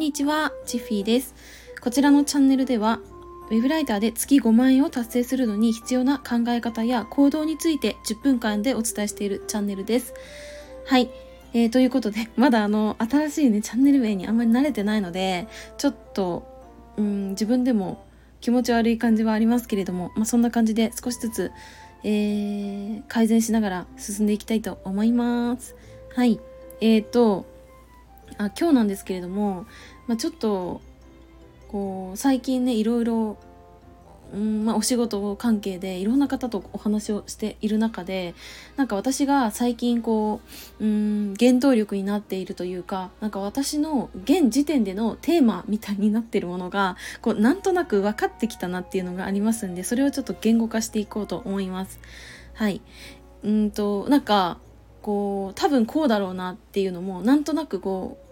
[0.00, 1.34] にちは、チッフィーです。
[1.82, 3.00] こちらのチャンネルでは、
[3.50, 10.14] ウェブライターで月5万円を達成するのに必要な考え方や行動について10分間でお伝えしているチャンネルです。
[10.86, 11.10] はい。
[11.52, 16.44] えー、ということで、 まだあの、新しいね、チャンネル名にあんまり慣れてないので、ちょっと、
[16.96, 18.02] うん、自分でも
[18.40, 21.52] 気持ち悪い感じはありますけれども、まあ、そんな感じで少しずつ、
[22.04, 25.76] えー、改善しながら進んでいきたいと思います。
[26.14, 26.40] はい。
[26.80, 27.44] えーと、
[28.40, 29.66] あ今日なんですけれども、
[30.06, 30.80] まあ、ちょっと
[31.68, 33.36] こう最近ねいろいろ、
[34.32, 38.34] うんまあ、お仕事関係でいろんな方とお話をしている中で
[38.76, 40.40] なんか私が最近こ
[40.80, 52.00] う、うん、原動力になっているというかなんか私の現時点でのテーマみたいになってるものがこうなんとなく分かってきたなっていうのがありますんでそれをちょっと言語化していこうと思います。
[52.54, 52.80] はい
[53.44, 54.58] うんとなんか
[55.02, 58.29] こう多分こうだろうなっていうのもなんとなくこう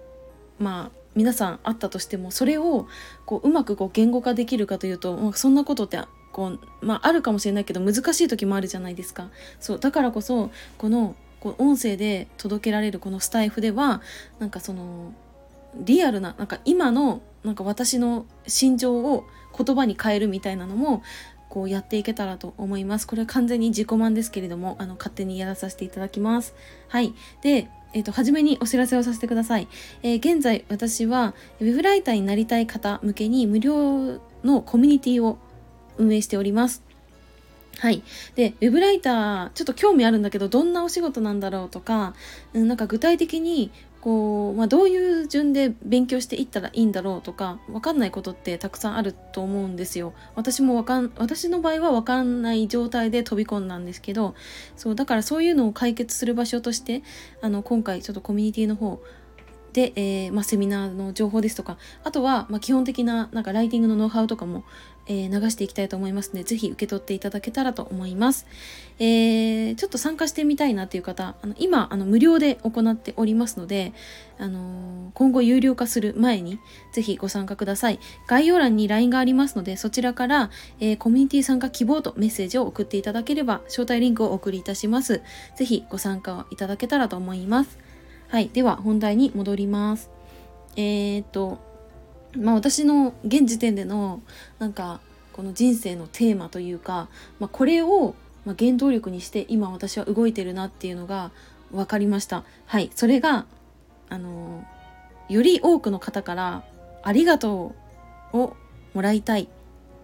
[0.59, 2.87] まあ皆さんあったとしてもそれを
[3.27, 6.01] こううまくこう言語化できるかというと、まあ、そんなことって
[6.33, 9.29] こう、まあ、あるかもしれないけど難しい時もあるじゃないですか。
[9.59, 14.03] そうだからこそこのこう音声で届けられるこのスタイフでは
[14.39, 15.13] なんかその
[15.75, 19.25] リアルななんか今のなんか私の心情を
[19.57, 21.03] 言葉に変えるみたいなのも
[21.49, 23.07] こうやっていけたらと思います。
[23.07, 26.55] これは完全に自己満ですけれども、あの、勝手にやらさせていただきます。
[26.89, 27.15] はい。
[27.43, 29.69] で、えっ、ー、と、初めにお知らせをさせてください。
[30.03, 35.39] えー、現在、私は、ウェブライターになりたい方向けに無料のコミュニティを
[35.97, 36.83] 運営しております。
[37.79, 38.03] はい。
[38.35, 42.15] で、ウェブライター、ちょっと興味あるんだけど、どんなお仕事なんだろうとか、
[42.53, 50.13] うん、なんか具体的にこう、まあ、どういう順で勉強していったらいいんだろうとか分かんないことってたくさんあると思うんですよ。
[50.35, 54.35] 私もわかん私の場合は分かんない状態で飛び込んだんですけど
[54.77, 57.03] そうだからそういうのを解決する場所として
[57.41, 59.01] あの今回ちょっとコミュニティの方
[59.79, 64.65] で、えー、まあ、セミナーの情報ですとかあとは、ま、基本的ななんかライティングのノウハウとかも、
[65.07, 68.49] えー、流していきたいと思いますので是非受け取っていただけたらと思います、
[68.99, 73.93] えー、ちょっと参加してみたいなという方あの今あの無料で行っておりますので、
[74.41, 76.59] あの今後有料化する前に
[76.91, 78.01] 是非ご参加ください。
[78.27, 80.51] 概要欄に LINE がありますのでそちらから、
[80.81, 85.23] えコミュニティ参加希望とメッセージを送っていただければ招待リンクをお送りいたします。
[85.57, 87.88] 是非ご参加いただけたらと思います。
[88.29, 88.51] はい。
[88.51, 90.11] では、本題に戻ります。
[90.77, 91.59] えー、っと、
[92.37, 94.21] まあ私の現時点での、
[94.59, 95.01] なんか、
[95.33, 97.09] この人生のテーマというか、
[97.39, 101.31] まあ、これを、ま原動力にして今私は動いてるなっていうのが
[101.73, 102.45] 分かりました。
[102.67, 102.91] はい。
[102.95, 103.47] それが、
[104.11, 104.63] あの、
[105.31, 106.65] より多くの方から
[107.03, 107.75] ありがと
[108.35, 108.57] うを
[108.93, 109.49] もらいたいっ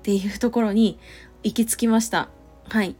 [0.02, 0.98] ていうところに
[1.42, 2.30] 行き着きました。
[2.68, 2.94] はい。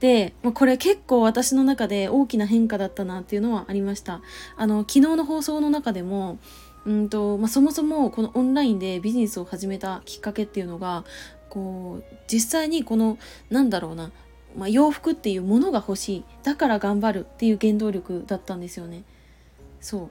[0.00, 4.20] で、まあ、これ結構私の中で大きな変化だったなっていうのはありました。
[4.56, 6.38] あの、昨日の放送の中でも、
[6.86, 11.04] うんとまあ、そもそもこのオンラインでビジネスを始めたきっかけっていうのが
[11.50, 13.18] こう実際にこの
[13.50, 14.12] なんだろうな、
[14.56, 19.02] まあ、洋服っていうものが欲しいだから頑張るっていう原動力だったんですよね。
[19.80, 20.10] そ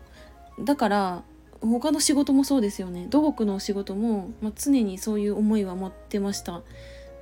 [0.60, 1.24] うだから
[1.62, 6.62] 他の仕事もそうですよね土木の仕事も、まあ、常にそういう思いは持ってました。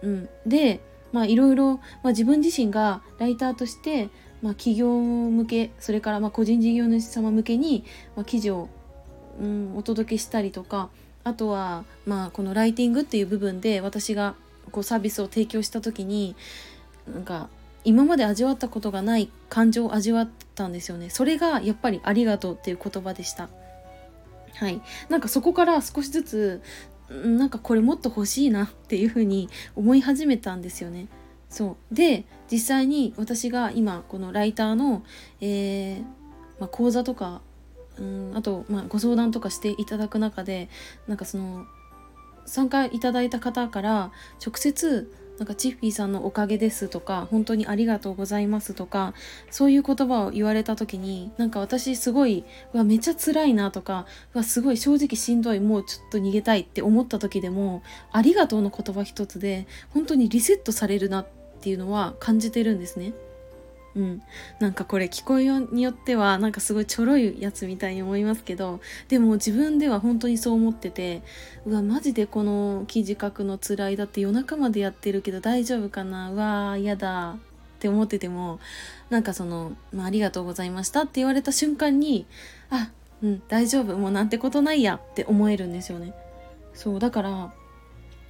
[0.01, 0.81] うん、で
[1.13, 4.09] まあいろいろ、まあ、自分自身がライターとして、
[4.41, 7.85] まあ、企業向けそれからまあ個人事業主様向けに、
[8.17, 8.67] まあ、記事を、
[9.39, 10.89] うん、お届けしたりとか
[11.23, 14.35] あとは、まあ、このライティングっていう部分で私が
[14.71, 16.35] こうサービスを提供した時に
[17.11, 17.47] なんか
[17.85, 21.09] 今まで味わったことがない感情を味わったんですよね。
[21.09, 23.49] それがやっぱり「ありがとう」っていう言葉でした。
[24.55, 24.81] はい。
[25.09, 26.61] なんかそこから少しずつ
[27.13, 31.07] なんかこれもっと欲しいなっていうふうに思い始めたんですよね。
[31.49, 35.03] そうで実際に私が今このライターの、
[35.39, 36.01] えー
[36.59, 37.41] まあ、講座とか
[37.99, 40.67] うんあと、まあ、ご相談とかしていただく中で
[41.07, 41.65] なんかその
[42.45, 44.11] 参加いただいた方から
[44.43, 49.13] 直接なんかチッフィーさんのおかげですとか本当にありがとうございますとか
[49.49, 52.43] そういう言葉を言われた時になんか私すごい
[52.73, 57.81] うわめっちゃ辛いなとかうわすごい正直しんどいもうちょっと逃げたいって思った時でも
[58.11, 61.27] ありがとうの言葉一つで本当にリセットされるなっ
[61.61, 63.13] ていうのは感じてるんですね。
[63.95, 64.23] うん、
[64.59, 71.21] なんかこれ聞こえによってはなんかすごいちょろいやつみたいに思いますけどでも自分では本当にそう思ってて
[71.67, 76.31] うわマジでこの記事書くの辛いだって夜中までやってるけど大丈夫かな？
[76.31, 77.35] うわ嫌だっ
[77.79, 78.59] て思ってても
[79.11, 82.25] なんかその、まあ、ありがとうございましたって言われた瞬間に
[82.71, 82.89] あ
[83.21, 86.13] うん大丈夫もうなんてことないやって思えるんですよね。
[86.73, 87.53] そうだから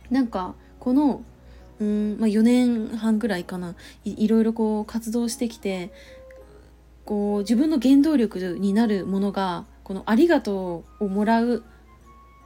[0.09, 1.23] なんかこの
[1.83, 3.75] うん、まあ、4年半ぐらいかな。
[4.05, 5.91] いいろいろこう活動してきて
[7.03, 11.63] こう自分の原動力になるものがこの「ありがとう」をもらう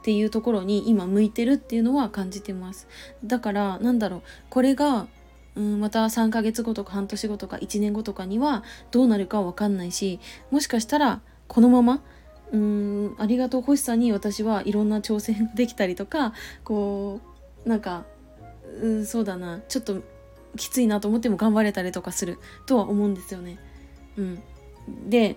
[0.00, 2.88] っていうところに今向いてるっていうのは感じてます。
[3.24, 4.22] だからなんだろう。
[4.50, 5.06] これが
[5.54, 10.20] うんまた3ヶ月後とか半年後とか1年後とかにはどうなるかわかんないし
[10.52, 12.00] もしかしたらこのまま
[12.52, 16.32] うんありがとう欲しさに私はいろんな挑戦できたりとか
[16.62, 17.20] こ
[17.66, 18.04] うなんか
[18.82, 20.02] うんそうだなちょっと
[20.56, 23.58] きついなと思っても頑張れたりとかするとは思うんですよね。
[24.16, 24.42] うん、
[25.08, 25.36] で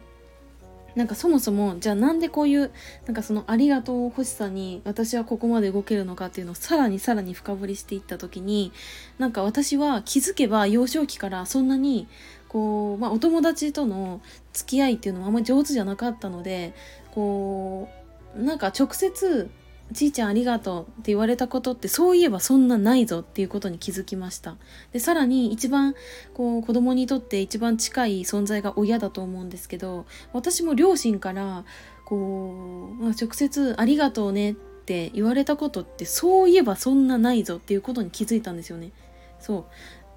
[0.95, 2.72] なんかそもそもじゃあなんでこういう
[3.06, 8.74] なんかそのありがとう欲しさに私はここまで動けるのかっていうのをさらにさらに深掘りしていった時に
[9.18, 12.07] なんか私は気づけば幼少期からそんなに
[12.50, 16.74] こう、まあ、お友達との付き合いっていうのはあんまり上手じゃなかったので
[17.12, 17.88] こ
[18.36, 19.50] うなんか直接
[19.94, 24.58] ちいちゃんありがとうって言われたことってそういえばそんなないぞっていうことに気づきました。
[24.92, 25.96] でさらに一番
[26.34, 31.66] こう子供にとって一番近い存在が親だと思うんですけど私も両親から
[32.06, 38.92] こう、まあ、直接ありがとうねって言われたことってそういえばそんなないぞっていうことに気づいたんですよね。
[39.40, 39.66] そう。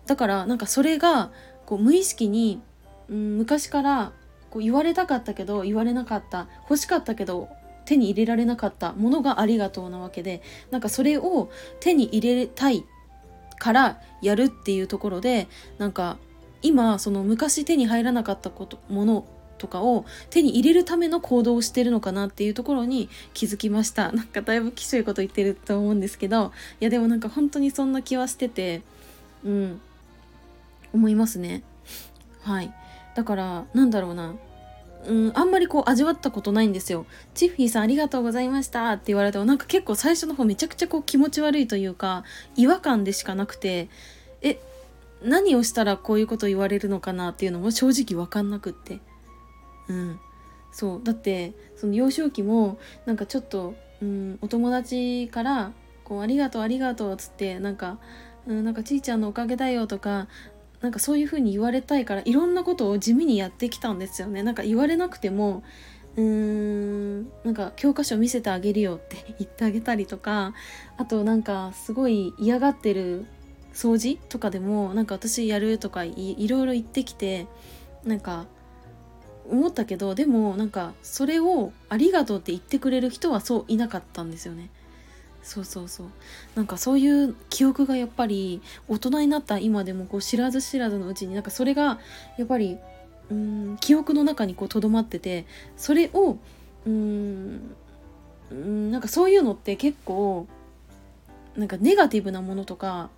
[0.06, 1.30] だからなんかそれが
[1.66, 2.60] こう無意識に、
[3.08, 4.12] うん、昔から
[4.50, 7.48] こう言われたかったけど言われなかった欲しかったけど
[7.84, 11.50] 手に入れられなかったものがありがとうなわけでなんかそれを
[11.80, 12.84] 手に入れたい
[13.58, 15.48] からやるっていうところで
[15.78, 16.18] なんか
[16.62, 19.26] 今その昔手に入らなかったこともの
[19.58, 24.10] とかを手に入れるための行動をしてるのかなっていうところに気づきました。
[24.12, 28.82] なんかだいぶきしょいこと言ってると思うんですけどいやでもなんか本当にそんな気はしてて
[29.44, 29.80] うん
[30.92, 31.62] 思いますね。
[32.42, 32.72] はい。
[33.14, 34.34] だからなんだろうな。
[35.06, 37.06] うん、あんまりこう味わったことないんですよ。
[37.34, 38.92] チッフィーさんありがとうございました。
[38.92, 42.24] って言われてもなんか結構最初の方めちゃくちゃこう気持ち悪いというか
[42.56, 43.88] 違和感でしかなくて
[44.42, 44.58] え
[45.22, 49.00] 何をしたらこういうこと言われるのかなっていうのも正直分かんなくって。
[49.88, 50.20] うん。
[50.72, 51.00] そう。
[51.04, 55.72] だってその幼少期もなんかちょっと、うん、お友達から
[56.04, 57.98] こうありがとうありがとうっつってなんか
[58.46, 60.28] うん、なんかちいちゃんのおかげだよとか
[60.80, 65.62] なんかそういう風に言われたいからいろんなことを地味にやってきたんですよねなんか言われなくても
[66.16, 70.54] うーんなんか教科書見せてあげるよって 言ってあげたりとか
[70.96, 73.26] あとなんかすごい嫌がってる
[73.72, 77.46] 掃除とかでもなんか私やるとかいろいろ言ってきて
[78.04, 78.46] なんか
[79.50, 84.70] 思ったけどでもなんかそれをありがとうって言ってくれる人はそういなかったんですよね。
[85.44, 86.06] そうそうそう。
[86.56, 92.00] なんかそういう記憶がやっぱり大人になった今でもこう知らず知らずのうちになんかそれが
[92.38, 92.78] やっぱり
[93.30, 95.46] うん記憶の中にこう留まってて
[95.76, 96.38] それを
[96.86, 97.74] うん
[98.50, 100.46] なんかそういうのって結構
[101.56, 103.10] なんかネガティブなものとか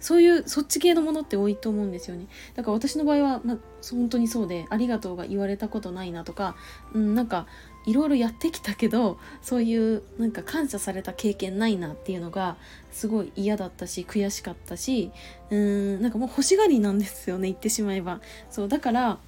[0.00, 2.26] そういうそっち系のものって多いと思うんですよね。
[2.54, 3.58] だから私の場合は、ま、
[3.90, 6.56] 本当にそうで「ありがとう」が言われたことないなとか、
[6.94, 7.46] うん、なんか
[7.88, 12.56] いろいろやってきたけどそういうなんか感謝された経験ないなっていうのが
[12.92, 15.10] すごい嫌だったし悔しかったし
[15.50, 18.20] うーんなんかもう欲しがりなんですよね言ってしまえば。
[18.50, 19.18] そうだから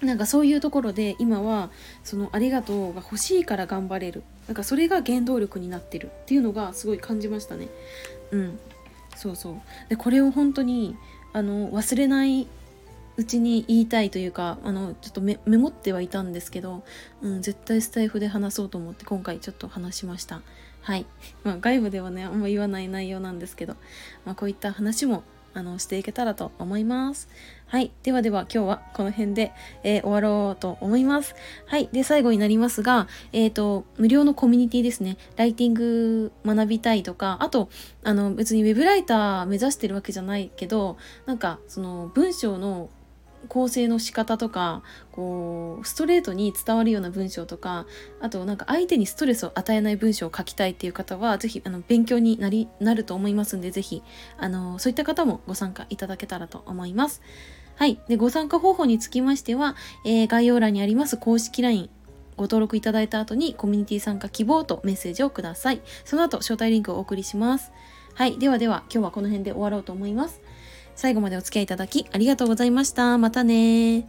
[0.00, 1.70] なんかそういうところで今は
[2.02, 4.24] そのありがとうが欲しいから頑張れる。
[4.48, 6.06] なんかそれが原動力になってる。
[6.06, 7.68] っていうのがすごい感じましたね。
[8.32, 8.58] うん。
[9.14, 9.54] そうそう。
[9.88, 10.96] でこれを本当に
[11.32, 12.48] あの忘れない
[13.16, 16.82] うちに言いたいというかあのちょっとメモってはいたんですけど、
[17.20, 20.42] うん、絶対スタイフで話そうと思って今回ちょっと話しました
[20.80, 21.06] はい、
[21.44, 23.76] まあ、外部ではねあんま言わない内容なんですけど、
[24.24, 25.22] まあ、こういった話も
[25.54, 27.28] あのしていけたらと思います。
[27.66, 27.90] はい。
[28.02, 29.52] ではでは今日はこの辺で、
[29.82, 31.34] えー、終わろうと思います。
[31.66, 31.88] はい。
[31.92, 35.16] で、最後になりますが、えっ、ー、と、無料のコミュニティですね。
[35.36, 37.68] ライティング学びたいとか、あと、
[38.02, 42.88] あの、別にウェブライター目指してるわけじゃないけど、なんか、その文章の
[43.48, 47.86] 構成の仕方とかこうストレートに伝わるような文章とか
[48.20, 54.02] あとなんか相手にストレスを与えない文章を書きたいっていう方は是非あの勉強になりなると思いますんで是非
[54.38, 57.22] あのそういった方もご参加いただけたらと思います。
[57.74, 57.98] はい。
[58.06, 61.88] で、ご参加方法につきましては、えー、概要欄にあります公式 LINE、
[62.36, 65.80] ご登録いただいた後にコミュニティ参加希望とメッセージをください。
[66.04, 67.72] その後、招待リンクをお送りします。
[68.14, 68.38] はい。
[68.38, 70.41] ではでは、今日はこの辺で終わろうと思います。
[70.94, 73.18] 最後までお付き合いいただきありがとうございました。
[73.18, 74.06] またね